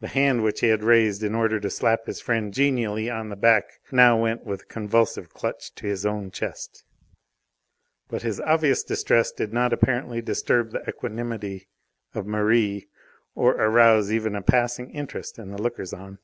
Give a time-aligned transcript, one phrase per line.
[0.00, 3.36] The hand which he had raised in order to slap his friend genially on the
[3.36, 6.82] back now went with a convulsive clutch to his own chest.
[8.08, 11.68] But his obvious distress did not apparently disturb the equanimity
[12.14, 12.88] of Merri,
[13.34, 16.20] or arouse even passing interest in the lookers on.